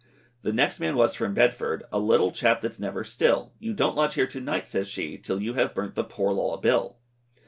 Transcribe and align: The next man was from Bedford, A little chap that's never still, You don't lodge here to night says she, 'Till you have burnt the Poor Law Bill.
The 0.41 0.51
next 0.51 0.79
man 0.79 0.95
was 0.97 1.13
from 1.13 1.35
Bedford, 1.35 1.83
A 1.91 1.99
little 1.99 2.31
chap 2.31 2.61
that's 2.61 2.79
never 2.79 3.03
still, 3.03 3.53
You 3.59 3.71
don't 3.71 3.95
lodge 3.95 4.15
here 4.15 4.25
to 4.25 4.41
night 4.41 4.67
says 4.67 4.87
she, 4.87 5.19
'Till 5.19 5.39
you 5.43 5.53
have 5.53 5.75
burnt 5.75 5.93
the 5.93 6.03
Poor 6.03 6.31
Law 6.33 6.57
Bill. 6.57 6.97